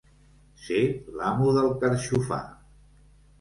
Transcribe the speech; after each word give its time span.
Ser 0.67 0.79
l'amo 1.17 1.53
del 1.59 1.69
carxofar. 1.85 2.41